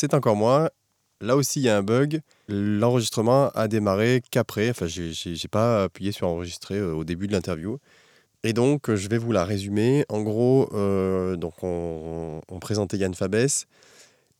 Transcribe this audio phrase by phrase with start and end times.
[0.00, 0.70] c'est encore moi.
[1.20, 2.22] Là aussi, il y a un bug.
[2.48, 4.70] L'enregistrement a démarré qu'après.
[4.70, 7.78] Enfin, j'ai pas appuyé sur enregistrer euh, au début de l'interview.
[8.42, 10.06] Et donc, je vais vous la résumer.
[10.08, 13.66] En gros, euh, donc on, présentait Yann Fabès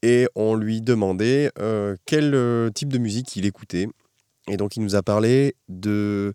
[0.00, 3.86] et on lui demandait euh, quel type de musique il écoutait.
[4.48, 6.32] Et donc, il nous a parlé de.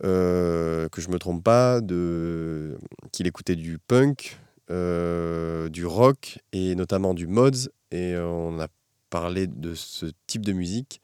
[0.00, 2.78] que je me trompe pas, de
[3.10, 4.38] qu'il écoutait du punk,
[4.70, 7.68] euh, du rock et notamment du mods.
[7.90, 8.68] Et euh, on a
[9.10, 11.00] parlé de ce type de musique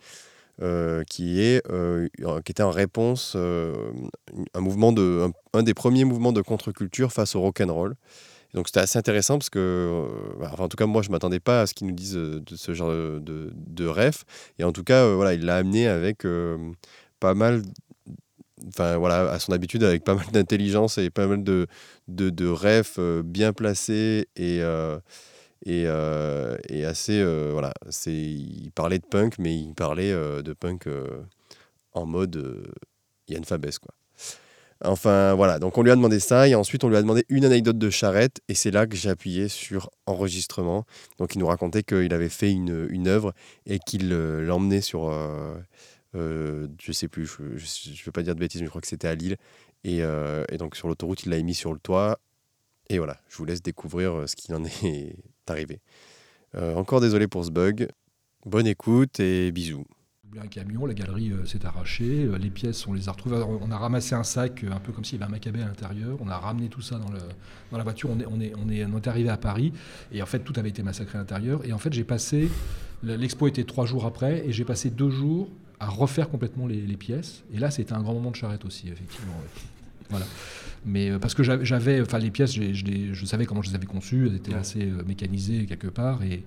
[0.63, 1.67] euh, qui, est,
[2.45, 7.35] qui était en réponse, un, mouvement de, un, un des premiers mouvements de contre-culture face
[7.35, 7.97] au rock and roll.
[8.55, 10.07] Donc c'était assez intéressant parce que,
[10.39, 12.57] bah, enfin, en tout cas, moi, je m'attendais pas à ce qu'ils nous disent de
[12.57, 14.25] ce genre de, de, ref.
[14.59, 16.25] Et en tout cas, voilà, il l'a amené avec
[17.21, 17.63] pas mal,
[18.69, 21.67] enfin voilà, à son habitude, avec pas mal d'intelligence et pas mal de,
[22.09, 24.99] de, de refs euh, bien placés et, euh,
[25.65, 30.89] et, euh, et assez, voilà, c'est, il parlait de punk, mais il parlait de punk
[31.93, 32.73] en mode
[33.29, 33.95] Yann Fabès, quoi.
[34.85, 37.47] Enfin voilà, donc on lui a demandé ça et ensuite on lui a demandé une
[37.47, 40.85] anecdote de charrette et c'est là que j'ai appuyé sur enregistrement.
[41.19, 43.33] Donc il nous racontait qu'il avait fait une, une œuvre
[43.65, 45.11] et qu'il l'emmenait sur,
[46.17, 47.43] euh, je sais plus, je
[47.91, 49.37] ne veux pas dire de bêtises, mais je crois que c'était à Lille.
[49.85, 52.19] Et, euh, et donc sur l'autoroute, il l'a mis sur le toit.
[52.89, 55.81] Et voilà, je vous laisse découvrir euh, ce qu'il en est arrivé.
[56.55, 57.89] Euh, encore désolé pour ce bug.
[58.45, 59.85] Bonne écoute et bisous.
[60.41, 63.37] un camion, la galerie euh, s'est arrachée, euh, les pièces, on les a retrouvées.
[63.37, 66.17] On a ramassé un sac, un peu comme s'il y avait un macabé à l'intérieur.
[66.21, 67.19] On a ramené tout ça dans, le,
[67.71, 68.11] dans la voiture.
[68.11, 69.73] On est, on, est, on, est, on est arrivé à Paris
[70.13, 71.65] et en fait, tout avait été massacré à l'intérieur.
[71.65, 72.49] Et en fait, j'ai passé.
[73.03, 75.49] L'expo était trois jours après et j'ai passé deux jours
[75.81, 77.43] à refaire complètement les, les pièces.
[77.55, 79.35] Et là, c'était un grand moment de charrette aussi, effectivement.
[80.11, 80.25] Voilà.
[80.85, 83.75] Mais euh, parce que j'avais- enfin les pièces, je, les- je savais comment je les
[83.75, 84.59] avais conçues, elles étaient Ouais.
[84.61, 86.23] assez euh, mécanisées quelque part.
[86.23, 86.45] Et,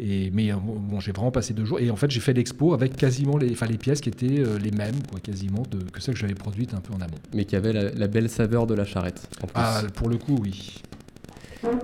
[0.00, 1.78] et mais euh, bon, j'ai vraiment passé deux jours.
[1.78, 4.72] Et en fait, j'ai fait l'expo avec quasiment les, les pièces qui étaient euh, les
[4.72, 7.18] mêmes, quoi, quasiment de, que celles que j'avais produites un peu en amont.
[7.32, 9.28] Mais qui avait la, la belle saveur de la charrette.
[9.42, 9.52] En plus.
[9.54, 10.74] Ah, pour le coup, oui.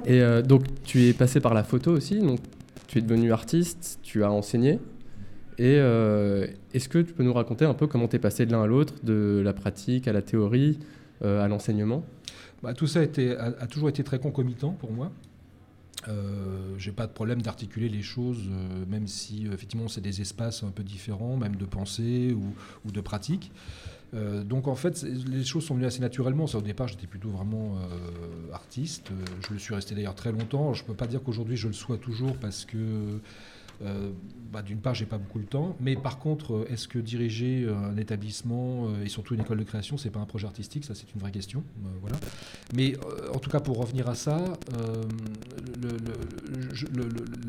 [0.06, 2.18] Et donc, tu es passé par la photo aussi.
[2.20, 2.38] Donc,
[2.86, 4.78] tu es devenu artiste, tu as enseigné.
[5.58, 8.52] Et euh, est-ce que tu peux nous raconter un peu comment tu es passé de
[8.52, 10.78] l'un à l'autre, de la pratique à la théorie,
[11.22, 12.04] euh, à l'enseignement?
[12.62, 15.12] Bah, tout ça a, toujours été très concomitant pour moi.
[16.08, 20.62] Euh, j'ai pas de problème d'articuler les choses, euh, même si effectivement c'est des espaces
[20.62, 23.52] un peu différents, même de pensée ou, de pratique.
[24.44, 26.46] Donc en fait, les choses sont venues assez naturellement.
[26.46, 27.76] Ça, au départ, j'étais plutôt vraiment
[28.52, 29.10] artiste.
[29.40, 30.72] Je le suis resté d'ailleurs très longtemps.
[30.72, 33.18] Je peux pas dire qu'aujourd'hui je le sois toujours parce que
[33.82, 34.12] euh,
[34.52, 37.64] bah, d'une part, j'ai pas beaucoup le temps, mais par contre, euh, est-ce que diriger
[37.64, 40.84] euh, un établissement et surtout une école de création, c'est pas un projet artistique?
[40.84, 41.64] Ça, c'est une vraie question.
[42.00, 42.16] Voilà.
[42.74, 42.94] Mais
[43.32, 44.38] en tout cas, pour revenir à ça,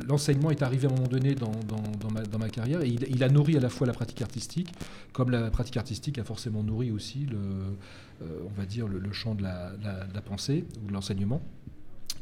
[0.07, 1.51] l'enseignement est arrivé à un moment donné dans,
[2.39, 4.71] ma, carrière et il, a nourri à la fois la pratique artistique,
[5.13, 7.37] comme la pratique artistique a forcément nourri aussi le,
[8.21, 11.41] on va dire le, champ de de la pensée ou de l'enseignement.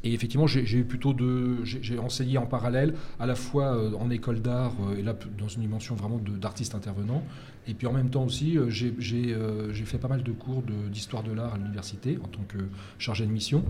[0.05, 4.41] Et effectivement, j'ai plutôt de, j'ai enseigné en parallèle, à la fois euh, en école
[4.41, 7.23] d'art euh, et là dans une dimension vraiment d'artiste intervenant,
[7.67, 10.61] et puis en même temps aussi, euh, j'ai fait pas mal de cours
[10.91, 12.57] d'histoire de l'art à l'université en tant que
[12.97, 13.63] chargé de mission.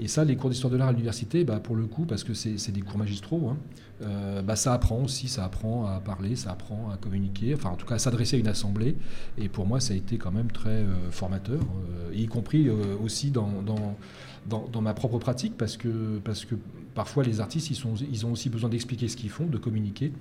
[0.00, 2.32] Et ça, les cours d'histoire de l'art à l'université, bah, pour le coup, parce que
[2.32, 3.58] c'est des cours magistraux, hein,
[4.42, 7.86] bah, ça apprend aussi, ça apprend à parler, ça apprend à communiquer, enfin en tout
[7.86, 8.96] cas à s'adresser à une assemblée.
[9.36, 11.60] Et pour moi, ça a été quand même très formateur,
[12.14, 13.98] y compris aussi dans, dans,
[14.46, 16.54] dans, ma propre pratique, parce que, parce que
[16.94, 20.12] parfois les artistes, ils, sont, ils ont aussi besoin d'expliquer ce qu'ils font, de communiquer.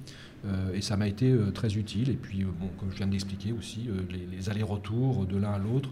[0.46, 2.10] Euh, et ça m'a été euh, très utile.
[2.10, 3.90] Et puis, euh, bon, comme je viens de l'expliquer aussi,
[4.32, 5.90] les, allers-retours de l'un à l'autre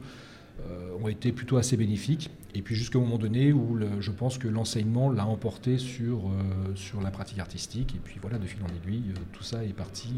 [1.02, 2.30] ont été plutôt assez bénéfiques.
[2.54, 6.30] Et puis jusqu'à un moment donné où je pense que l'enseignement l'a emporté sur,
[6.76, 7.96] sur la pratique artistique.
[7.96, 10.14] Et puis voilà, de fil en aiguille, tout ça est parti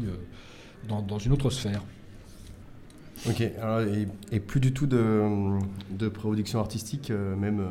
[0.86, 1.82] dans, dans une autre sphère.
[3.26, 3.80] Ok, alors,
[4.32, 5.22] et, plus du tout de,
[5.90, 7.62] de production artistique, même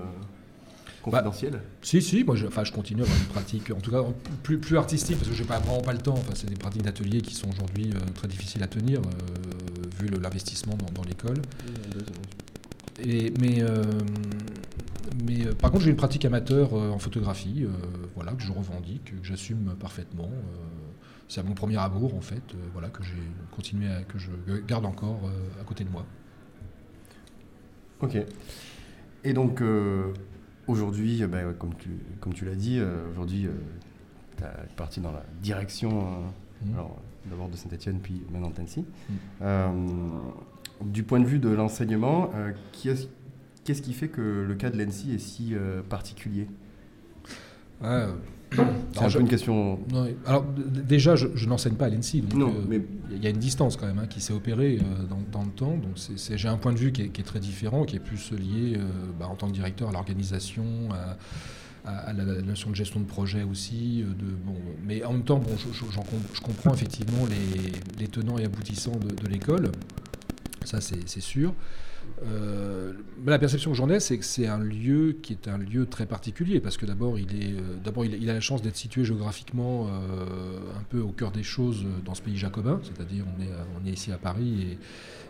[1.03, 4.02] confidentielle Si, si, moi je, je continue à avoir une pratique, en tout cas
[4.41, 6.14] plus, plus artistique, parce que j'ai pas, vraiment pas le temps.
[6.14, 10.08] Enfin, c'est des pratiques d'atelier qui sont aujourd'hui euh, très difficiles à tenir, euh, vu
[10.08, 11.41] l'investissement dans, dans l'école.
[13.03, 13.84] Et, mais euh,
[15.26, 17.67] mais par contre, j'ai une pratique amateur en photographie,
[18.16, 20.29] voilà, que je revendique, que j'assume parfaitement.
[21.28, 22.41] c'est mon premier amour, en fait,
[22.72, 23.22] voilà, que j'ai
[23.52, 24.32] continué à, que je
[24.67, 25.29] garde encore
[25.61, 26.06] à côté de moi.
[28.02, 28.17] Ok.
[29.23, 29.61] Et donc,
[30.67, 31.89] aujourd'hui, euh, bah, comme tu,
[32.19, 33.47] comme tu l'as dit, euh, aujourd'hui,
[34.37, 38.85] tu es parti dans la direction, euh, alors, d'abord de Saint-Etienne, puis maintenant de Tennessee.
[39.41, 39.69] Euh,
[40.81, 45.13] du point de vue de l'enseignement, euh, qu'est-ce qui fait que le cas de l'ENSI
[45.13, 46.47] est si euh, particulier?
[47.81, 48.13] Ouais, euh,
[48.94, 49.79] C'est un peu une question.
[50.26, 52.82] alors déjà, je, n'enseigne pas à l'ENSI, donc non, mais...
[53.11, 54.79] il y a une distance quand même hein, qui s'est opérée
[55.32, 55.78] dans, le temps.
[55.78, 55.97] Donc
[56.35, 58.78] j'ai un point de vue qui est, très différent, qui est plus lié
[59.20, 60.64] bah, en tant que directeur à l'organisation,
[61.85, 64.03] à, la, notion de gestion de projet aussi.
[64.03, 67.26] Euh, de, bon, mais en même temps, bon, je, comprends effectivement
[67.99, 69.72] les, tenants et aboutissants de, l'école.
[70.65, 71.53] Ça, c'est sûr.
[72.25, 72.93] Euh,
[73.25, 76.05] la perception que j'en ai, c'est que c'est un lieu qui est un lieu très
[76.05, 80.83] particulier parce que d'abord, il est, euh, il, a la chance d'être situé géographiquement un
[80.89, 83.49] peu au cœur des choses dans ce pays jacobin, c'est-à-dire on est,
[83.81, 84.77] on est ici à Paris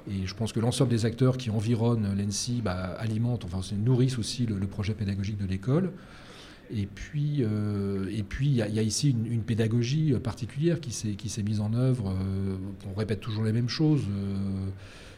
[0.07, 4.45] et, je pense que l'ensemble des acteurs qui environnent l'ENSI bah, alimentent, enfin, nourrissent aussi
[4.45, 5.93] le projet pédagogique de l'école.
[6.71, 12.09] Et puis, euh, il y, a ici une, pédagogie particulière qui s'est mise en œuvre.
[12.09, 12.55] Euh,
[12.89, 14.03] on répète toujours les mêmes choses.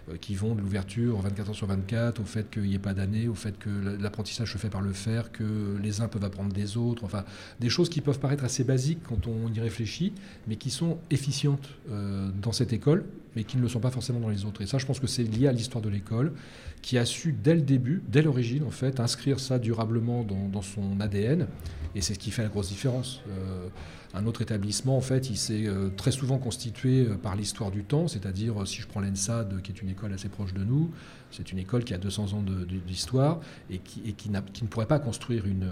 [0.10, 2.94] Euh, qui vont de l'ouverture 24 heures sur 24, au fait qu'il n'y ait pas
[2.94, 3.70] d'année, au fait que
[4.00, 7.26] l'apprentissage se fait par le faire, que les uns peuvent apprendre des autres, enfin
[7.60, 10.14] des choses qui peuvent paraître assez basiques quand on y réfléchit,
[10.48, 13.04] mais qui sont efficientes euh, dans cette école,
[13.36, 14.62] mais qui ne le sont pas forcément dans les autres.
[14.62, 16.34] Et ça, je pense que c'est lié à l'histoire de l'école,
[16.82, 21.00] qui a su dès le début, dès l'origine en fait, inscrire ça durablement dans, son
[21.00, 21.48] ADN,
[21.96, 23.22] et c'est ce qui fait la grosse différence.
[23.30, 23.68] Euh,
[24.14, 27.84] un autre établissement, en fait, il s'est euh, très souvent constitué euh, par l'histoire du
[27.84, 30.92] temps, c'est-à-dire, si je prends l'ENSAD, qui est une école assez proche de nous,
[31.32, 32.44] c'est une école qui a 200 ans
[32.88, 35.68] d'histoire et qui, et ne pourrait pas construire une,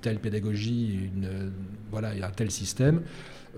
[0.00, 1.10] telle pédagogie,
[1.90, 3.02] voilà, un tel système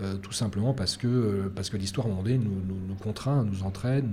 [0.01, 4.09] euh, tout simplement parce que, euh, parce que l'histoire, à nous, contraint, nous entraîne,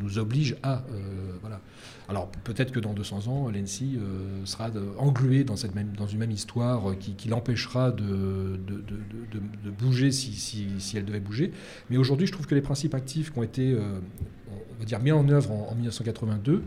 [0.00, 0.84] nous, oblige à.
[0.92, 1.60] Euh, voilà.
[2.08, 3.98] Alors peut-être que dans 200 ans, l'ENSI
[4.44, 9.40] sera engluée dans, cette même, dans une même histoire qui, qui l'empêchera de, de, de,
[9.64, 11.52] de, bouger si, si, si, elle devait bouger.
[11.88, 15.12] Mais aujourd'hui, je trouve que les principes actifs qui ont été, on va dire, mis
[15.12, 16.64] en œuvre en, en 1982,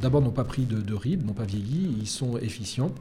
[0.00, 2.94] d'abord n'ont pas pris de, rides, n'ont pas vieilli, ils sont efficients.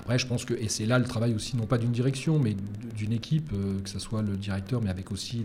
[0.00, 2.56] Après, je pense que, et c'est là le travail aussi, non pas d'une direction, mais
[2.96, 5.44] d'une équipe, euh, que ce soit le directeur, mais avec aussi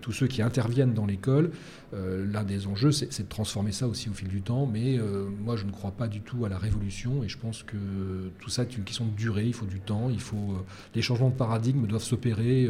[0.00, 1.52] tous ceux qui interviennent dans l'école.
[1.92, 4.66] Euh, l'un des enjeux, c'est de transformer ça aussi au fil du temps.
[4.66, 7.62] Mais euh, moi, je ne crois pas du tout à la révolution, et je pense
[7.62, 7.76] que
[8.40, 10.64] tout ça est une question de durée, il faut du temps, il faut,
[10.94, 12.68] les changements de paradigme doivent s'opérer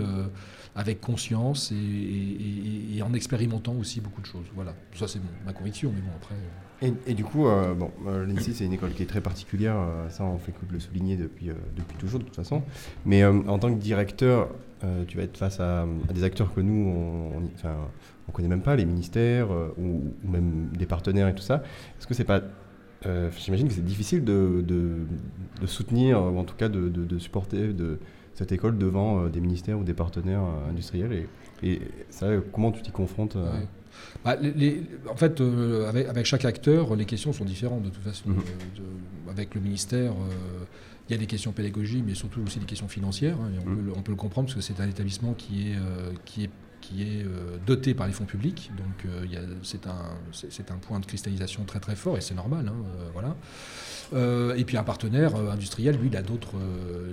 [0.75, 4.47] avec conscience et, en expérimentant aussi beaucoup de choses.
[4.55, 6.35] Voilà, ça c'est ma conviction, mais bon, après.
[6.83, 10.09] Et, du coup, euh, bon, euh, l'INSI, c'est une école qui est très particulière, euh,
[10.09, 12.63] ça on fait que de le souligner depuis, depuis toujours de toute façon.
[13.05, 14.49] Mais en tant que directeur,
[15.07, 16.91] tu vas être face à, des acteurs que nous,
[17.35, 19.49] on ne connaît même pas, les ministères
[19.79, 21.63] ou, même des partenaires et tout ça.
[21.99, 22.41] Est-ce que c'est pas.
[23.37, 27.99] J'imagine que c'est difficile de, de, soutenir, ou en tout cas de, de supporter de,
[28.35, 31.13] cette école devant des ministères ou des partenaires industriels.
[31.13, 31.29] Et,
[31.63, 33.37] et ça, comment tu t'y confrontes
[34.25, 34.37] bah,
[35.09, 38.31] en fait, euh, avec, chaque acteur, les questions sont différentes de toute façon.
[38.31, 38.39] Mhm.
[38.39, 40.65] Euh, avec le ministère, euh,
[41.09, 43.37] il y a des questions pédagogiques, mais surtout aussi des questions financières.
[43.41, 43.93] Hein, mhm.
[43.97, 45.77] on, peut, le comprendre parce que c'est un établissement qui est,
[46.25, 46.51] qui est,
[46.81, 47.25] qui est
[47.67, 48.71] doté par les fonds publics.
[48.77, 49.13] Donc
[49.63, 52.69] c'est un, point de cristallisation très très fort et c'est normal.
[52.69, 52.75] Hein,
[53.13, 54.57] voilà.
[54.57, 56.57] et puis un partenaire industriel, lui, il a d'autres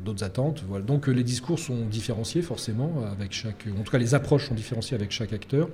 [0.04, 0.64] d'autres attentes.
[0.68, 0.86] Voilà.
[0.86, 3.68] Donc les discours sont différenciés forcément avec chaque.
[3.78, 5.70] En tout cas, les approches sont différenciées avec chaque acteur.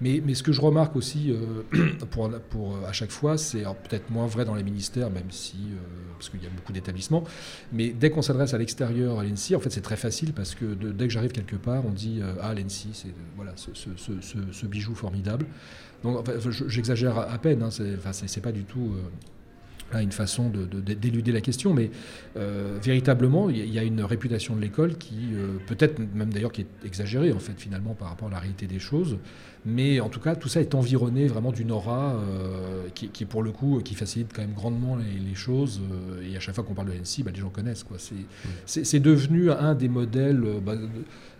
[0.00, 1.62] Mais, ce que je remarque aussi euh,
[2.10, 5.76] pour, pour, à chaque fois, c'est peut-être moins vrai dans les ministères, même si, euh,
[6.18, 7.24] parce qu'il y a beaucoup d'établissements,
[7.72, 10.64] mais dès qu'on s'adresse à l'extérieur, à l'ENSI, en fait c'est très facile parce que
[10.64, 15.46] dès que j'arrive quelque part, on dit euh, Ah, l'ENSI, c'est voilà, ce, bijou formidable.
[16.02, 16.28] Donc
[16.66, 18.94] j'exagère à, peine, hein, c'est pas du tout
[20.00, 21.90] une façon d'éluder de, la question, mais
[22.36, 26.62] euh, véritablement, il y, a une réputation de l'école qui, euh, peut-être même d'ailleurs, qui
[26.62, 29.18] est exagérée en fait finalement par rapport à la réalité des choses,
[29.66, 33.42] mais en tout cas, tout ça est environné vraiment d'une aura euh, qui, qui, pour
[33.42, 35.80] le coup, qui facilite quand même grandement les, choses.
[36.30, 37.84] et à chaque fois qu'on parle de l'ENSI, bah, les gens connaissent.
[38.66, 40.42] C'est devenu un des modèles.
[40.64, 40.74] Bah,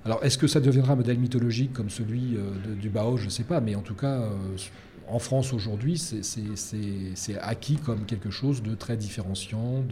[0.05, 2.37] alors, est-ce que ça deviendra un modèle mythologique comme celui
[2.81, 3.17] du Bao?
[3.17, 4.29] Je ne sais pas, mais en tout cas
[5.09, 9.83] en France aujourd'hui, c'est acquis comme quelque chose de très différenciant,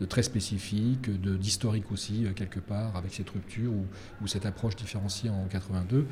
[0.00, 5.30] de, très spécifique, d'historique aussi, euh, quelque part, avec cette rupture ou, cette approche différenciée
[5.30, 6.06] en 82.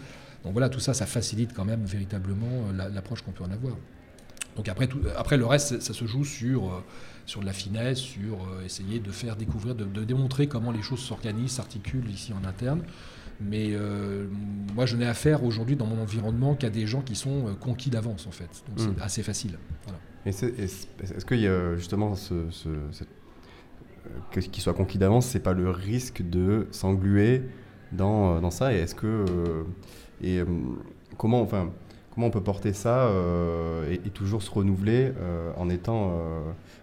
[0.44, 3.76] Donc voilà, tout ça, ça facilite quand même véritablement euh, l'approche qu'on peut en avoir.
[4.56, 6.84] Donc après, tout, après le reste, ça se joue sur, euh,
[7.26, 11.52] sur de la finesse, sur essayer de faire découvrir, de démontrer comment les choses s'organisent,
[11.52, 12.82] s'articulent ici en interne.
[13.40, 14.26] Mais euh,
[14.74, 17.90] moi, je n'ai affaire aujourd'hui dans mon environnement qu'à des gens qui sont euh, conquis
[17.90, 18.62] d'avance, en fait.
[18.68, 19.02] Donc c'est hmm.
[19.02, 19.58] assez facile.
[20.26, 25.70] Est-ce qu'il y a justement ce, ce, euh, qu'il soit conquis d'avance, c'est pas le
[25.70, 27.42] risque de s'engluer
[27.92, 28.74] dans, dans, ça?
[28.74, 29.24] Et est-ce que
[30.22, 30.42] et
[31.16, 31.70] comment enfin
[32.14, 33.10] comment on peut porter ça
[33.90, 35.12] et, toujours se renouveler
[35.56, 36.12] en étant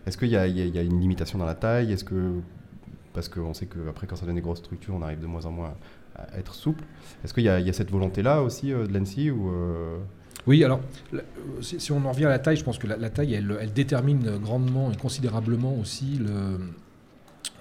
[0.08, 1.94] Est-ce qu'il y, y, a une limitation dans la taille?
[1.94, 2.42] Est-ce que
[3.18, 5.52] parce qu'on sait qu'après, quand ça donne des grosses structures, on arrive de moins en
[5.52, 5.74] moins
[6.16, 6.84] à, être souple.
[7.24, 9.52] Est-ce qu'il y, a cette volonté-là aussi de l'ANSI ou
[10.46, 10.80] oui, alors,
[11.62, 14.92] si, on en revient à la taille, je pense que la, taille, elle, détermine grandement
[14.92, 16.60] et considérablement aussi le,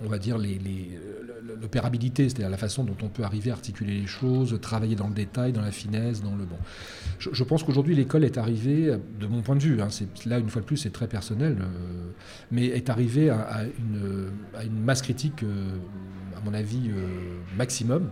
[0.05, 0.38] on va dire,
[1.61, 5.15] l'opérabilité, c'est-à-dire la façon dont on peut arriver à articuler les choses, travailler dans le
[5.15, 6.57] détail, dans la finesse, dans le bon.
[7.19, 9.88] Je, pense qu'aujourd'hui, l'école est arrivée, de mon point de vue, hein,
[10.26, 11.65] là, une fois de plus, c'est très personnel, euh,
[12.50, 14.31] mais est arrivée à, une,
[14.85, 15.71] masse critique, euh,
[16.37, 18.11] à mon avis, euh, maximum,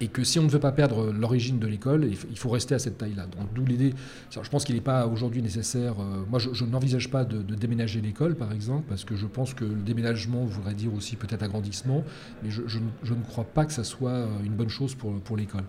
[0.00, 2.78] et que si on ne veut pas perdre l'origine de l'école, il faut rester à
[2.78, 3.26] cette taille-là.
[3.26, 3.94] Donc d'où l'idée,
[4.30, 8.34] je pense qu'il n'est pas aujourd'hui nécessaire, euh, moi je, n'envisage pas de, déménager l'école
[8.34, 12.04] par exemple, parce que je pense que le déménagement voudrait dire aussi peut-être agrandissement,
[12.42, 15.64] mais je, ne crois pas que ça soit euh, une bonne chose pour, pour l'école.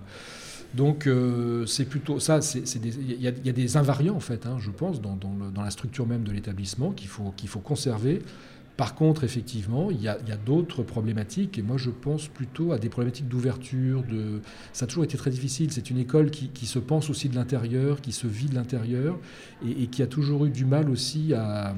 [0.74, 5.00] Donc euh, c'est plutôt ça, il y, a des invariants en fait, hein, je pense,
[5.02, 8.22] dans, dans, la structure même de l'établissement qu'il faut, qu'il faut conserver.
[8.78, 12.90] Par contre, effectivement, il y a, d'autres problématiques, et moi je pense plutôt à des
[12.90, 14.04] problématiques d'ouverture.
[14.04, 14.42] De...
[14.74, 15.72] Ça a toujours été très difficile.
[15.72, 19.18] C'est une école qui, se pense aussi de l'intérieur, qui se vit de l'intérieur,
[19.66, 21.74] et, qui a toujours eu du mal aussi à,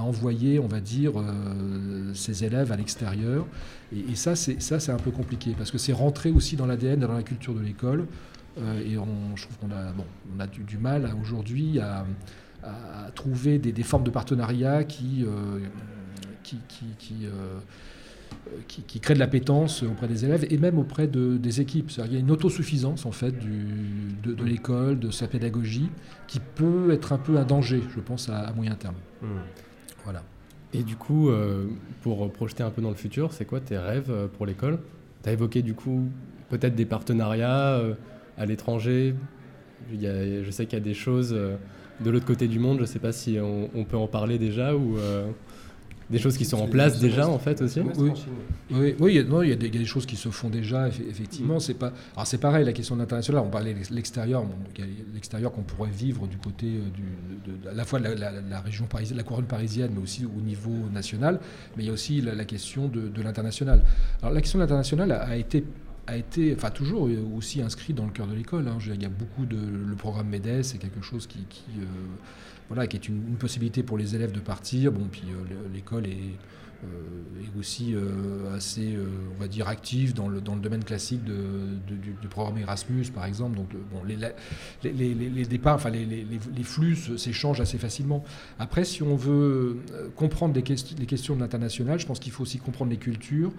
[0.00, 3.46] envoyer, on va dire, euh, ses élèves à l'extérieur.
[3.94, 7.22] Et, ça, c'est un peu compliqué, parce que c'est rentré aussi dans l'ADN, dans la
[7.22, 8.06] culture de l'école.
[8.58, 8.94] Euh, et
[9.36, 12.04] je trouve qu'on a du, mal aujourd'hui à,
[13.14, 15.24] trouver des, formes de partenariat qui...
[15.24, 15.60] Euh,
[16.68, 17.58] qui, qui, euh,
[18.68, 21.90] qui, qui, crée de l'appétence auprès des élèves et même auprès de, des équipes.
[22.06, 23.66] Il y a une autosuffisance en fait du,
[24.22, 25.90] de, l'école, de sa pédagogie,
[26.26, 28.96] qui peut être un peu un danger, je pense, à, moyen terme.
[29.22, 29.26] Hmm.
[30.04, 30.22] Voilà.
[30.72, 31.66] Et du coup, euh,
[32.02, 34.78] pour projeter un peu dans le futur, c'est quoi tes rêves euh, pour l'école?
[35.22, 36.08] Tu as évoqué du coup
[36.48, 37.80] peut-être des partenariats
[38.36, 39.14] à l'étranger.
[39.90, 42.98] Je sais qu'il y a des choses de l'autre côté du monde, je ne sais
[42.98, 44.96] pas si on, on, peut en parler déjà ou
[46.12, 48.12] des choses qui sont en place déjà en fait aussi Oui,
[48.70, 51.56] oui, oui il, y a des, choses qui se font déjà effectivement.
[51.56, 51.60] Mm.
[51.60, 53.42] C'est pas, alors c'est pareil la question de l'international.
[53.44, 54.44] On parlait de l'extérieur,
[55.14, 58.86] l'extérieur qu'on pourrait vivre du côté euh, du, de, à la fois de la, région
[58.86, 61.40] parisienne, la couronne parisienne, mais aussi au niveau national.
[61.76, 63.82] Mais il y a aussi la, question de, l'international.
[64.20, 65.64] Alors la question de l'international a, été
[66.06, 68.68] a été, enfin toujours aussi inscrit dans le cœur de l'école.
[68.68, 68.78] Hein.
[68.86, 71.46] Il y a beaucoup de le programme MEDES, c'est quelque chose qui,
[71.78, 71.84] euh,
[72.68, 74.92] voilà, qui est une, possibilité pour les élèves de partir.
[74.92, 76.36] Bon, puis euh, l'école est,
[76.84, 77.94] euh, aussi
[78.52, 78.98] assez,
[79.36, 83.56] on va dire, active dans le, dans le domaine classique du, programme Erasmus, par exemple.
[83.56, 84.16] Donc, bon, les,
[84.92, 88.24] les, départs, enfin, les, flux s'échangent assez facilement.
[88.58, 89.78] Après, si on veut
[90.16, 90.64] comprendre les,
[90.98, 93.52] les questions de l'international, je pense qu'il faut aussi comprendre les cultures.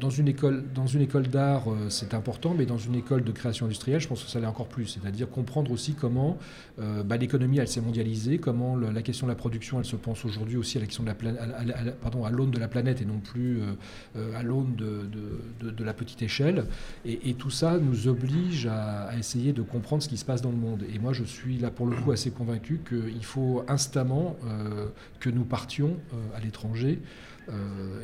[0.00, 3.66] Dans une école, dans une école d'art, c'est important, mais dans une école de création
[3.66, 4.86] industrielle, je pense que ça l'est encore plus.
[4.86, 6.38] C'est-à-dire comprendre aussi comment
[6.78, 10.56] bah, l'économie, elle s'est mondialisée, comment la question de la production, elle se pense aujourd'hui
[10.56, 11.14] aussi à la question de la
[12.24, 13.72] à l'aune de la planète et non plus euh,
[14.16, 16.66] euh, à l'aune de, la petite échelle.
[17.04, 20.56] Et, tout ça nous oblige à, essayer de comprendre ce qui se passe dans le
[20.56, 20.84] monde.
[20.92, 24.88] Et moi, je suis là pour le coup assez convaincu qu'il faut instamment euh,
[25.20, 25.96] que nous partions
[26.34, 27.00] à l'étranger.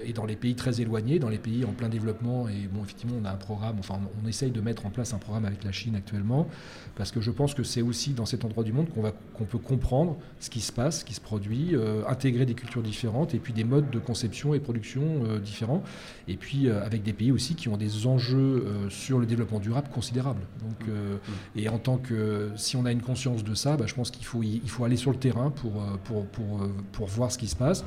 [0.05, 3.17] Et dans les pays très éloignés, dans les pays en plein développement, et bon, effectivement,
[3.21, 5.73] on a un programme, enfin, on essaye de mettre en place un programme avec la
[5.73, 6.49] Chine actuellement,
[6.97, 9.03] parce que je pense que c'est aussi dans cet endroit du monde qu'on
[9.35, 12.83] qu'on peut comprendre ce qui se passe, ce qui se produit, euh, intégrer des cultures
[12.83, 15.83] différentes et puis des modes de conception et production euh, différents.
[16.29, 19.89] Et puis euh, avec des pays aussi qui ont des enjeux sur le développement durable
[19.93, 20.43] considérables.
[20.63, 21.59] Donc, mmh.
[21.59, 24.25] et en tant que, si on a une conscience de ça, bah, je pense qu'il
[24.25, 27.57] faut, il faut aller sur le terrain pour, pour, pour, pour voir ce qui se
[27.57, 27.85] passe,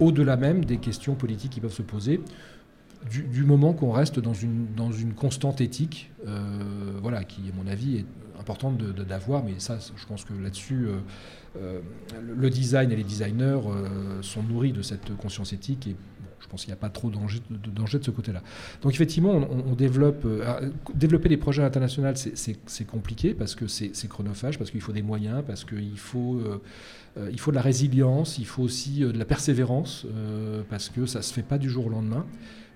[0.00, 2.20] au-delà même des questions politiques qui peuvent se poser.
[3.08, 6.10] Du, moment qu'on reste dans une, dans une constante éthique,
[7.00, 8.04] voilà, qui, à mon avis, est
[8.40, 10.88] importante d'avoir, mais ça, je pense que là-dessus,
[11.56, 11.80] euh,
[12.36, 15.96] le design et les designers euh, sont nourris de cette conscience éthique et
[16.40, 18.42] je pense qu'il n'y a pas trop de danger de, ce côté-là.
[18.82, 24.58] Donc effectivement, on, développe, euh, développer des projets internationaux, c'est compliqué parce que c'est chronophage,
[24.58, 26.40] parce qu'il faut des moyens, parce qu'il faut,
[27.30, 30.06] il faut de la résilience, il faut aussi de la persévérance,
[30.70, 32.24] parce que ça ne se fait pas du jour au lendemain.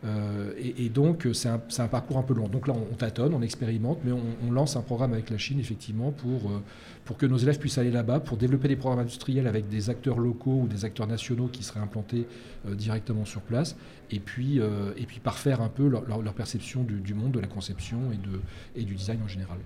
[0.05, 2.49] Euh, et, donc, c'est un, parcours un peu long.
[2.49, 6.11] Donc là, on, tâtonne, on expérimente, mais on, lance un programme avec la Chine, effectivement,
[6.11, 6.63] pour, euh,
[7.05, 10.19] pour que nos élèves puissent aller là-bas, pour développer des programmes industriels avec des acteurs
[10.19, 12.27] locaux ou des acteurs nationaux qui seraient implantés
[12.67, 13.77] euh, directement sur place,
[14.11, 18.17] et puis, et puis parfaire un peu leur, perception du, monde, de la conception et,
[18.17, 18.41] de,
[18.77, 19.57] et du design en général.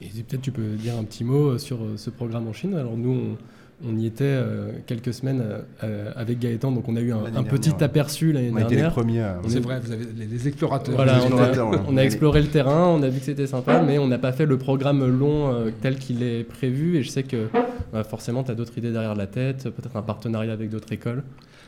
[0.00, 2.74] Et peut-être tu peux dire un petit mot sur ce programme en Chine.
[2.74, 3.36] Alors nous, on
[3.86, 5.42] on y était euh, quelques semaines
[5.82, 8.66] euh, avec Gaëtan, donc on a eu un, petit aperçu l'année dernière.
[8.66, 9.26] On a été les premiers.
[9.48, 10.94] C'est vrai, vous avez les explorateurs.
[11.88, 14.32] on, a, exploré le terrain, on a vu que c'était sympa, mais on n'a pas
[14.32, 16.96] fait le programme long euh, tel qu'il est prévu.
[16.96, 17.48] Et je sais que
[17.92, 21.22] bah, forcément, tu as d'autres idées derrière la tête, peut-être un partenariat avec d'autres écoles.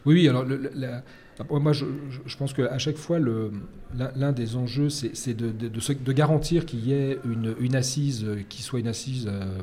[0.06, 0.44] Oui, oui, alors
[1.50, 1.84] Moi, je,
[2.38, 8.26] pense qu'à chaque fois, l'un des enjeux, c'est de, garantir qu'il y ait une, assise
[8.48, 9.58] qui soit une assise euh,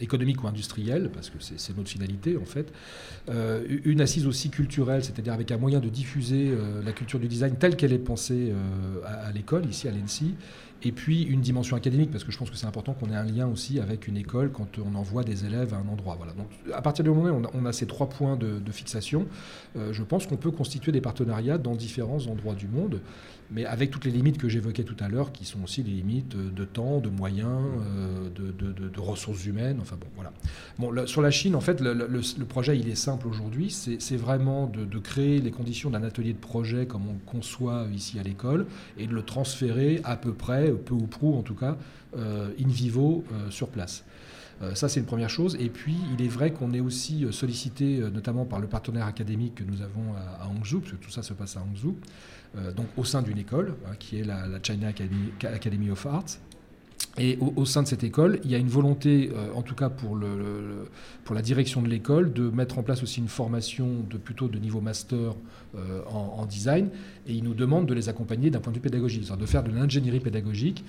[0.00, 2.72] économique ou industrielle, parce que c'est notre finalité en fait,
[3.28, 7.28] euh, une assise aussi culturelle, c'est-à-dire avec un moyen de diffuser euh, la culture du
[7.28, 8.54] design telle qu'elle est pensée
[9.04, 10.34] à, à l'école, ici à l'ENSI,
[10.82, 13.24] et puis une dimension académique, parce que je pense que c'est important qu'on ait un
[13.24, 16.14] lien aussi avec une école quand on envoie des élèves à un endroit.
[16.16, 16.32] Voilà.
[16.32, 19.26] Donc à partir du moment où on a, ces trois points de, fixation,
[19.76, 23.00] euh, je pense qu'on peut constituer des partenariats dans différents endroits du monde
[23.50, 26.36] mais avec toutes les limites que j'évoquais tout à l'heure, qui sont aussi les limites
[26.36, 29.78] de temps, de moyens, euh, de, ressources humaines.
[29.80, 30.32] Enfin bon, voilà.
[30.78, 33.70] Bon, sur la Chine, en fait, le, projet, il est simple aujourd'hui.
[33.70, 38.22] C'est vraiment de, créer les conditions d'un atelier de projet comme on conçoit ici à
[38.22, 38.66] l'école
[38.98, 41.76] et de le transférer à peu près, peu ou prou en tout cas,
[42.16, 44.04] euh, in vivo euh, sur place.
[44.74, 45.56] Ça, c'est une première chose.
[45.58, 49.64] Et puis, il est vrai qu'on est aussi sollicité, notamment par le partenaire académique que
[49.64, 51.96] nous avons à, Hangzhou, parce que tout ça se passe à Hangzhou,
[52.56, 56.38] euh, donc au sein d'une école, hein, qui est la, China Academy, of Arts.
[57.18, 59.88] Et au, sein de cette école, il y a une volonté, euh, en tout cas
[59.88, 64.58] pour, la direction de l'école, de mettre en place aussi une formation de plutôt de
[64.58, 65.34] niveau master
[65.76, 66.88] euh, en, design.
[67.26, 69.70] Et ils nous demandent de les accompagner d'un point de vue pédagogique, de faire de
[69.70, 70.84] l'ingénierie pédagogique.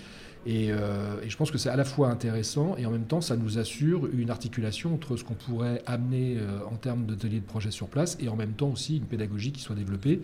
[0.45, 3.35] Et, et, je pense que c'est à la fois intéressant et en même temps, ça
[3.35, 6.37] nous assure une articulation entre ce qu'on pourrait amener
[6.71, 9.61] en termes d'ateliers de projet sur place et en même temps aussi une pédagogie qui
[9.61, 10.19] soit développée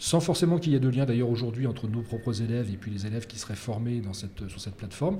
[0.00, 2.90] sans forcément qu'il y ait de lien d'ailleurs aujourd'hui entre nos propres élèves et puis
[2.90, 5.18] les élèves qui seraient formés dans cette, sur cette plateforme.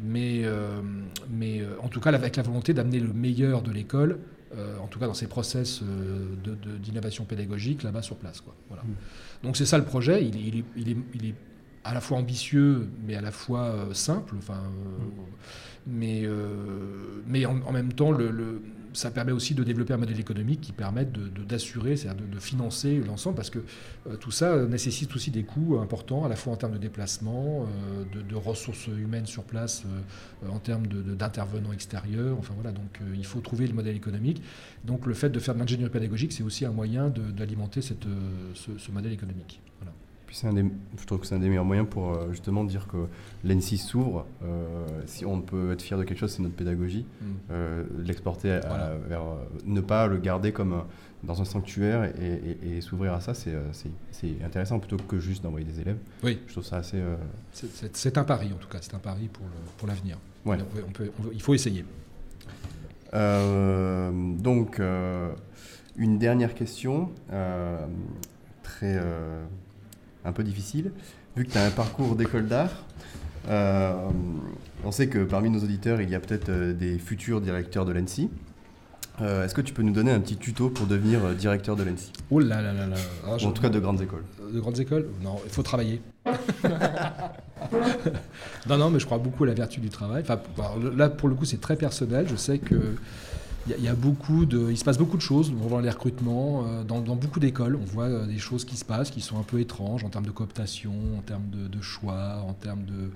[0.00, 0.82] Mais, euh,
[1.30, 4.18] mais euh, en tout cas, avec la volonté d'amener le meilleur de l'école,
[4.56, 5.80] euh, en tout cas dans ces process
[6.82, 8.40] d'innovation pédagogique là-bas sur place.
[8.40, 8.54] Quoi.
[8.68, 8.82] Voilà.
[8.82, 9.44] Mmh.
[9.44, 10.24] Donc c'est ça le projet.
[10.24, 11.34] Il, il, il, est, il, est,
[11.86, 14.34] à la fois ambitieux, mais à la fois simple.
[14.38, 15.20] Enfin, mmh.
[15.86, 16.24] mais,
[17.26, 18.60] mais en, même temps, le,
[18.96, 21.12] ça permet aussi de développer un modèle économique qui permette
[21.46, 23.58] d'assurer, de, c'est-à-dire de, financer l'ensemble, parce que
[24.06, 27.66] euh, tout ça nécessite aussi des coûts importants, à la fois en termes de déplacement,
[27.66, 29.84] euh, de, ressources humaines sur place,
[30.44, 32.36] euh, en termes d'intervenants extérieurs.
[32.38, 34.42] Enfin voilà, donc il faut trouver le modèle économique.
[34.84, 39.12] Donc le fait de faire de l'ingénierie pédagogique, c'est aussi un moyen d'alimenter ce modèle
[39.12, 39.60] économique.
[40.42, 40.62] Voilà
[40.98, 43.06] je trouve que c'est un des meilleurs moyens pour euh, justement dire que
[43.44, 44.26] l'ENSI s'ouvre.
[44.42, 47.06] Euh, si on peut être fier de quelque chose, c'est notre pédagogie.
[47.20, 47.24] Mm.
[47.50, 48.60] Euh, l'exporter
[49.08, 49.22] vers.
[49.64, 50.82] ne pas le garder comme
[51.22, 53.54] dans un sanctuaire et, s'ouvrir à ça, c'est
[54.44, 55.98] intéressant plutôt que juste d'envoyer des élèves.
[56.22, 56.38] Oui.
[56.46, 57.02] Je trouve ça assez.
[57.52, 59.28] C'est un pari en tout cas, c'est un pari
[59.78, 60.18] pour l'avenir.
[60.44, 60.58] Pour ouais.
[61.32, 61.84] il faut essayer.
[63.12, 64.80] donc,
[65.96, 67.10] une dernière question,
[68.62, 69.00] très
[70.26, 70.92] un peu difficile,
[71.36, 72.84] vu que tu as un parcours d'école d'art.
[73.48, 73.92] Euh,
[74.84, 77.92] on sait que parmi nos auditeurs, il y a peut-être euh, des futurs directeurs de
[77.92, 78.28] l'ENSI.
[79.22, 82.12] Euh, est-ce que tu peux nous donner un petit tuto pour devenir directeur de l'ENSI
[82.30, 84.24] Oh là là là là ah, En tout cas de grandes écoles.
[84.52, 85.08] De grandes écoles?
[85.22, 86.02] Non, il faut travailler.
[88.68, 90.22] non, non, mais je crois beaucoup à la vertu du travail.
[90.22, 90.40] Enfin,
[90.96, 92.26] là, pour le coup, c'est très personnel.
[92.28, 92.96] Je sais que
[93.68, 96.84] il y, a beaucoup de, il se passe beaucoup de choses dans les recrutements, euh,
[96.84, 97.76] dans, beaucoup d'écoles.
[97.76, 100.26] On voit euh, des choses qui se passent, qui sont un peu étranges en termes
[100.26, 103.10] de cooptation, en termes de, choix, en termes de,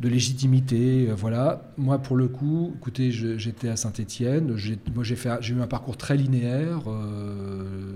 [0.00, 1.08] de légitimité.
[1.08, 1.72] Euh, voilà.
[1.76, 4.56] Moi, pour le coup, écoutez, j'étais à Saint-Étienne.
[4.56, 6.82] J'ai eu un parcours très linéaire.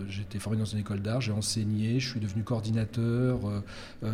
[0.09, 3.41] j'étais formé dans une école d'art, j'ai enseigné, je suis devenu coordinateur,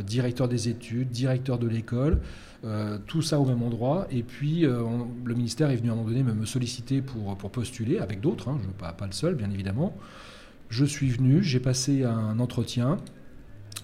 [0.07, 2.21] directeur des études, directeur de l'école.
[2.65, 4.09] Euh, tout ça au même endroit.
[4.11, 4.83] Et puis, euh,
[5.25, 8.59] le ministère est venu à un moment donné me, solliciter pour, postuler, avec d'autres, hein,
[8.79, 9.97] pas le seul, bien évidemment.
[10.69, 12.99] Je suis venu, j'ai passé un entretien.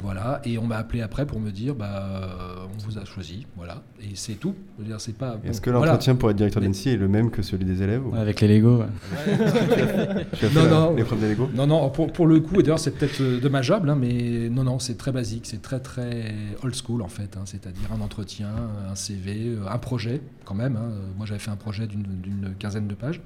[0.02, 3.82] Voilà, et on m'a appelé après pour me dire, bah, on vous a choisi, voilà,
[4.00, 4.54] et c'est tout.
[4.98, 5.38] c'est pas.
[5.44, 8.40] Est-ce que l'entretien pour être directeur d'ENSI est le même que celui des élèves Avec
[8.40, 8.82] les Lego.
[10.54, 11.48] non, non, l'épreuve des Lego.
[11.54, 14.64] Non, non, pour, pour le coup, et d'ailleurs c'est peut-être euh, dommageable, hein, mais non,
[14.64, 18.50] non, c'est très basique, c'est très très old school en fait, hein, c'est-à-dire un entretien,
[18.90, 20.76] un CV, euh, un projet quand même.
[20.76, 20.90] Hein.
[21.16, 23.20] Moi, j'avais fait un projet d'une quinzaine de pages,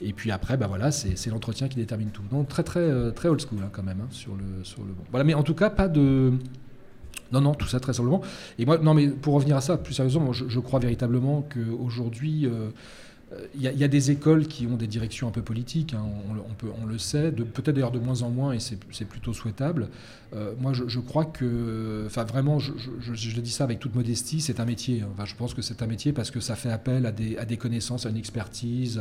[0.00, 2.22] et puis après, bah voilà, c'est l'entretien qui détermine tout.
[2.30, 4.92] Donc très très euh, très old school quand même sur le sur le.
[4.92, 5.04] Bon.
[5.10, 5.97] Voilà, mais en tout cas, pas de
[7.32, 8.22] non, non, tout ça très simplement.
[8.58, 12.70] Et moi, non, mais pour revenir à ça, plus sérieusement, je, crois véritablement qu'aujourd'hui, euh,
[13.54, 16.68] il y, a des écoles qui ont des directions un peu politiques, hein, on, peut,
[16.82, 19.88] on, le sait, peut-être d'ailleurs de moins en moins, et c'est plutôt souhaitable.
[20.34, 24.60] Euh, moi, je, crois que, enfin vraiment, je, le dis ça avec toute modestie, c'est
[24.60, 25.02] un métier.
[25.12, 27.46] Enfin, je pense que c'est un métier parce que ça fait appel à des, à
[27.46, 29.00] des connaissances, à une expertise,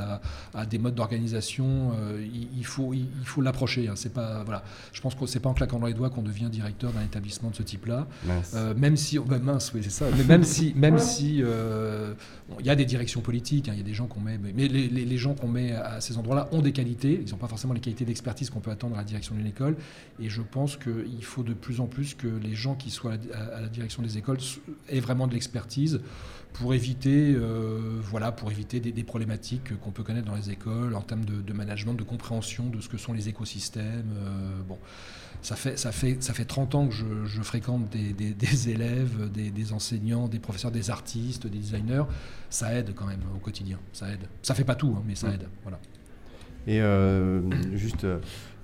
[0.54, 1.92] à, des modes d'organisation.
[2.00, 3.90] Euh, il, faut, il, faut l'approcher.
[3.90, 3.94] Hein.
[3.96, 4.64] C'est pas, voilà.
[4.94, 7.50] Je pense que c'est pas en claquant dans les doigts qu'on devient directeur d'un établissement
[7.50, 8.08] de ce type-là.
[8.54, 10.06] Euh, même si, oh, ben mince, oui, c'est ça.
[10.18, 11.44] Mais même si, même si,
[12.60, 13.74] il y a des directions politiques, hein.
[13.74, 16.48] il y a des gens qui mais, les, les- gens qu'on met à ces endroits-là
[16.52, 17.22] ont des qualités.
[17.26, 19.76] Ils n'ont pas forcément les qualités d'expertise qu'on peut attendre à la direction d'une école.
[20.20, 23.62] Et je pense qu'il faut de plus en plus que les gens qui soient à
[23.62, 24.38] la, direction des écoles
[24.90, 26.02] aient vraiment de l'expertise
[26.54, 30.96] pour éviter, euh, voilà, pour éviter des, des problématiques qu'on peut connaître dans les écoles
[30.96, 34.12] en termes de, de management, de compréhension de ce que sont les écosystèmes.
[34.18, 34.78] euh, bon,
[35.44, 38.70] ça fait, ça, fait, ça fait 30 ans que je, je fréquente des, des- des
[38.70, 42.06] élèves, des, enseignants, des professeurs, des artistes, des designers.
[42.50, 43.78] Ça aide quand même au quotidien.
[43.94, 44.28] Ça aide.
[44.42, 45.34] Ça fait pas tout, hein, mais ça Mm.
[45.34, 45.48] aide.
[45.62, 45.80] Voilà.
[46.66, 47.42] Et euh,
[47.78, 48.06] juste,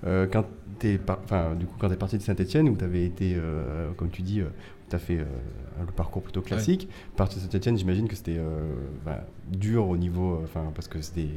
[0.04, 0.44] quand
[0.78, 3.90] tu es, enfin, du coup, quand es parti de Saint-Etienne, où tu avais été, euh,
[3.96, 4.40] comme tu dis,
[4.90, 5.24] tu as fait euh,
[5.86, 9.18] le parcours plutôt classique, partir de Saint-Etienne, j'imagine que c'était euh, ben,
[9.50, 11.28] dur au niveau, enfin, parce que c'était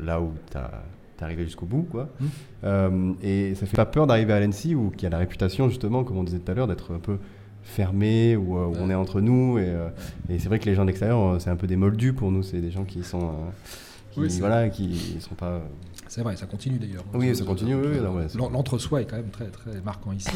[0.00, 2.08] là où tu es arrivé jusqu'au bout, quoi.
[2.20, 2.26] Mm.
[2.64, 6.04] Euh, et ça fait pas peur d'arriver à l'ENSI, où qui a la réputation, justement,
[6.04, 7.18] comme on disait tout à l'heure, d'être un peu
[7.62, 8.92] fermé, où, euh, on Ouais.
[8.92, 9.58] est entre nous.
[9.58, 9.88] Et, euh,
[10.28, 12.42] et c'est vrai que les gens d'extérieur, euh, c'est un peu des moldus pour nous,
[12.42, 13.20] c'est des gens qui sont...
[13.28, 13.32] euh,
[14.10, 15.60] qui, Oui, c'est- voilà, qui sont pas...
[16.12, 17.04] C'est vrai, ça continue d'ailleurs.
[17.14, 17.96] Oui, ça continue, oui,
[18.34, 20.28] L'entre-soi est quand même très, très marquant ici.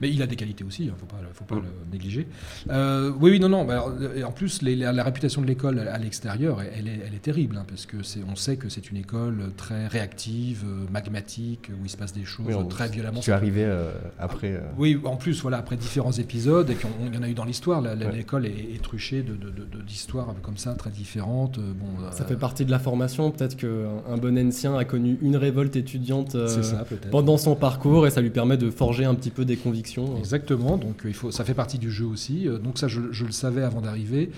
[0.00, 1.62] Mais il a des qualités aussi, il ne faut pas, faut pas Mm.
[1.62, 2.26] le négliger.
[2.70, 3.64] Euh, oui, oui, non, non.
[3.64, 7.00] bah, alors, et en plus, les- la, la réputation de l'école à l'extérieur, elle est,
[7.06, 10.64] elle est terrible, hein, parce que c'est, on sait que c'est une école très réactive,
[10.66, 13.18] euh, magmatique, où il se passe des choses Oui, on- très violemment.
[13.18, 14.52] Je suis arrivé euh, après.
[14.52, 17.34] euh, Oui, en plus, voilà, après différents épisodes, et puis on- y en a eu
[17.34, 18.12] dans l'histoire, la- la- Ouais.
[18.16, 21.58] l'école est, est truchée de, de- de- de- d'histoires comme ça, très différentes.
[21.58, 23.30] euh, Bon, Ça euh, fait partie de la formation.
[23.30, 23.66] Peut-être qu'un
[24.12, 28.20] un bon ancien a connu une révolte étudiante euh, ça, pendant son parcours et ça
[28.20, 29.85] lui permet de forger un petit peu des convictions.
[30.18, 32.48] Exactement, donc euh, il faut, ça fait partie du jeu aussi.
[32.48, 34.30] Euh, Donc ça, je, le savais avant d'arriver.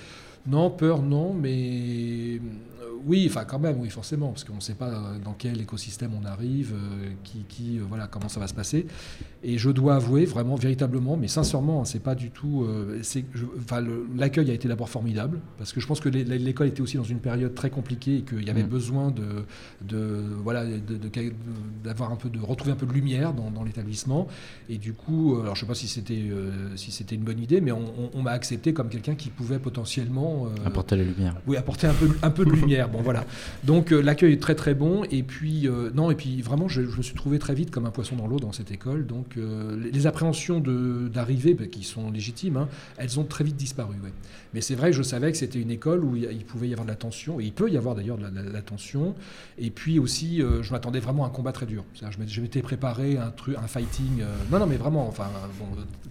[0.47, 2.39] Non, peur, non, mais euh,
[3.07, 6.11] oui, enfin quand même, oui, forcément, parce qu'on ne sait pas euh, dans quel écosystème
[6.21, 8.87] on arrive, euh, qui, qui, euh, voilà, comment ça va se passer.
[9.45, 12.65] Et je dois avouer, vraiment, véritablement, mais sincèrement, hein, c'est pas du tout.
[12.65, 13.01] euh,
[14.17, 17.05] l'accueil a été d'abord formidable, parce que je pense que l'é- l'école était aussi dans
[17.05, 18.69] une période très compliquée et qu'il y avait Mm.
[18.69, 19.45] besoin de,
[19.83, 20.65] de voilà,
[21.85, 24.27] d'avoir un peu de retrouver un peu de lumière dans, dans l'établissement.
[24.69, 26.25] Et du coup, alors je sais pas si c'était
[26.77, 29.59] si c'était une bonne idée, mais on, on- on m'a accepté comme quelqu'un qui pouvait
[29.59, 31.37] potentiellement Apporter la lumière.
[31.47, 32.88] oui, apporter un peu, un peu de lumière.
[32.89, 33.25] Bon, voilà.
[33.65, 35.05] Donc euh, l'accueil est très très bon.
[35.11, 37.91] Et puis, euh, non, et puis vraiment, je, me suis trouvé très vite comme un
[37.91, 39.07] poisson dans l'eau dans cette école.
[39.07, 43.57] Donc euh, les, appréhensions de- d'arrivée, bah, qui sont légitimes, hein, elles ont très vite
[43.57, 43.97] disparu.
[44.55, 46.87] Mais c'est vrai que je savais que c'était une école où il, pouvait y avoir
[46.87, 49.15] de la tension, et il peut y avoir d'ailleurs de la, la- tension.
[49.59, 51.85] Et puis aussi, je m'attendais vraiment à un combat très dur.
[51.95, 53.33] Je m'étais- préparé un,
[53.67, 55.27] fighting, non, non, mais vraiment, enfin,
[55.59, 55.67] bon,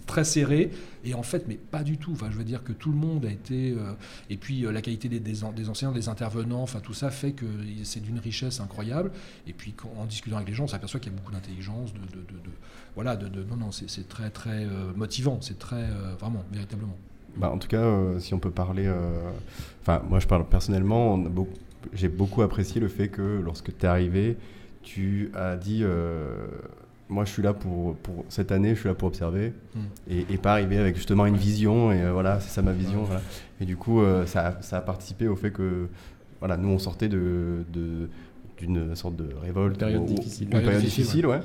[0.06, 0.70] très serré.
[1.04, 2.12] Et en fait, mais pas du tout.
[2.12, 3.74] Enfin, je veux dire que tout le monde a été.
[4.30, 7.46] et puis la qualité des, des enseignants, des intervenants, enfin tout ça fait que
[7.84, 9.10] c'est d'une richesse incroyable.
[9.46, 11.98] Et puis en discutant avec les gens, on s'aperçoit qu'il y a beaucoup d'intelligence, de,
[12.00, 12.50] de- de- de-
[12.94, 15.38] voilà, de, non, non, c'est très, très euh, motivant.
[15.40, 16.96] C'est très, euh, vraiment, véritablement.
[17.36, 18.90] bah, en tout cas, euh, si on peut parler.
[19.82, 21.22] Enfin, moi, je parle personnellement.
[21.92, 24.36] J'ai beaucoup apprécié le fait que lorsque tu es arrivé,
[24.82, 25.84] tu as dit.
[27.10, 29.80] moi, je suis là pour, pour cette année, je suis là pour observer Mm.
[30.10, 31.90] et, et pas arriver avec justement une vision.
[31.92, 33.04] Et euh, voilà, c'est ça ma vision.
[33.04, 33.22] voilà.
[33.60, 35.88] Et du coup, euh, ça, a- ça a participé au fait que,
[36.40, 38.08] voilà, nous, on sortait de, de-
[38.58, 40.48] d'une sorte de révolte, Période ou- difficile.
[40.48, 41.40] ou période difficile, ouais.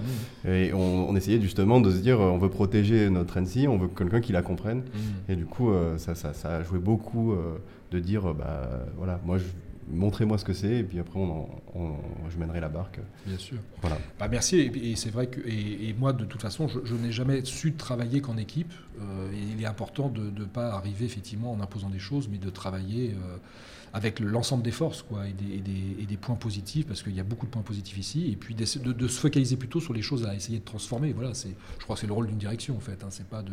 [0.48, 3.78] Et on, on essayait justement de se dire, euh, on veut protéger notre NC, on
[3.78, 4.80] veut quelqu'un qui la comprenne.
[4.80, 5.32] Mmh.
[5.32, 7.58] Et du coup, euh, ça, ça, ça a joué beaucoup euh,
[7.92, 9.44] de dire, bah voilà, moi, je-
[9.92, 13.00] montrez-moi ce que c'est, et puis après, on, en- on- je mènerai la barque.
[13.26, 13.58] Bien sûr.
[13.82, 13.98] Voilà.
[14.20, 14.58] Bah, merci.
[14.58, 17.44] Et, et c'est vrai que et, et moi, de toute façon, je, je n'ai jamais
[17.46, 18.72] su travailler qu'en équipe.
[19.02, 22.38] Euh, et il est important de ne pas arriver effectivement en imposant des choses, mais
[22.38, 23.38] de travailler euh,
[23.94, 27.02] avec le- l'ensemble des forces quoi, et, des, et des- et des points positifs, parce
[27.04, 28.32] qu'il y a beaucoup de points positifs ici.
[28.32, 31.12] Et puis de, de se focaliser plutôt sur les choses à essayer de transformer.
[31.14, 33.04] Voilà, c'est, je crois que c'est le rôle d'une direction en fait.
[33.04, 33.52] Hein, c'est pas de,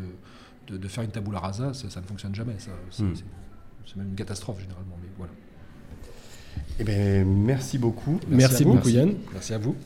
[0.69, 2.59] de, de faire une tabula rasa, ça, ça ne fonctionne jamais.
[2.59, 3.17] Ça, c'est, Mm.
[3.17, 3.25] c'est-
[3.87, 4.97] c'est même une catastrophe généralement.
[5.03, 5.33] Mais voilà.
[6.79, 8.19] Eh ben, merci beaucoup.
[8.29, 9.15] Merci beaucoup, Yann.
[9.33, 9.77] Merci à vous.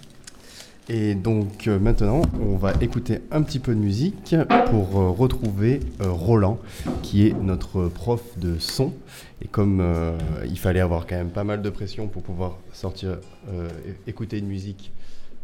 [0.89, 5.81] Et donc euh, maintenant, on va écouter un petit peu de musique pour euh, retrouver
[6.03, 6.59] euh, Roland,
[7.03, 8.93] qui est notre prof de son.
[9.41, 13.19] Et comme euh, il fallait avoir quand même pas mal de pression pour pouvoir sortir,
[13.49, 13.71] euh,
[14.07, 14.93] écouter une musique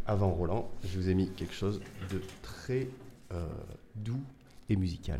[0.05, 1.81] avant Roland, je vous ai mis quelque chose
[2.11, 2.87] de très
[3.33, 3.43] euh,
[3.95, 4.21] doux
[4.69, 5.19] et musical.